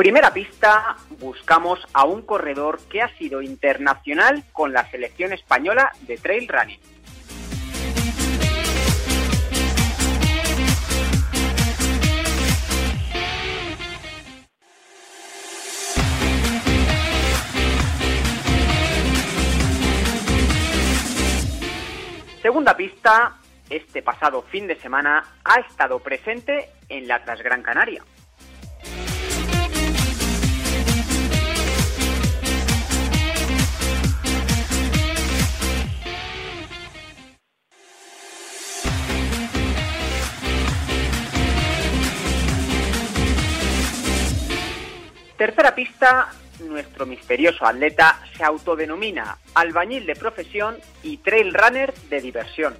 Primera 0.00 0.32
pista, 0.32 0.96
buscamos 1.18 1.78
a 1.92 2.04
un 2.06 2.22
corredor 2.22 2.80
que 2.88 3.02
ha 3.02 3.14
sido 3.18 3.42
internacional 3.42 4.44
con 4.50 4.72
la 4.72 4.90
selección 4.90 5.34
española 5.34 5.92
de 6.06 6.16
trail 6.16 6.48
running. 6.48 6.80
Segunda 22.40 22.74
pista, 22.74 23.36
este 23.68 24.00
pasado 24.00 24.40
fin 24.44 24.66
de 24.66 24.80
semana 24.80 25.22
ha 25.44 25.60
estado 25.60 25.98
presente 25.98 26.70
en 26.88 27.06
la 27.06 27.22
Transgran 27.22 27.62
Canaria. 27.62 28.02
Tercera 45.40 45.74
pista, 45.74 46.28
nuestro 46.68 47.06
misterioso 47.06 47.64
atleta 47.64 48.20
se 48.36 48.44
autodenomina 48.44 49.38
albañil 49.54 50.04
de 50.04 50.14
profesión 50.14 50.76
y 51.02 51.16
trail 51.16 51.54
runner 51.54 51.94
de 52.10 52.20
diversión. 52.20 52.74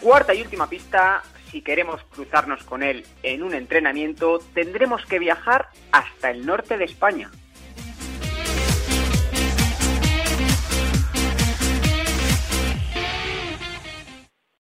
Cuarta 0.00 0.34
y 0.34 0.42
última 0.42 0.68
pista, 0.68 1.22
si 1.50 1.62
queremos 1.62 2.02
cruzarnos 2.10 2.62
con 2.64 2.82
él 2.82 3.04
en 3.22 3.42
un 3.42 3.54
entrenamiento, 3.54 4.38
tendremos 4.54 5.04
que 5.06 5.18
viajar 5.18 5.68
hasta 5.92 6.30
el 6.30 6.46
norte 6.46 6.78
de 6.78 6.84
España. 6.84 7.30